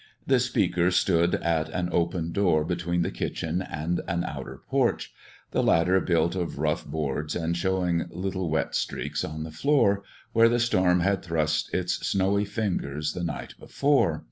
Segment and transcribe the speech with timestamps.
[0.25, 5.13] The speaker stood at an open door between the kitchen and an outer porch,
[5.51, 10.01] the latter built of rough boards and showing little wet streaks on the floor,
[10.33, 14.19] where the storm had thrust in its snowy fingers the night before.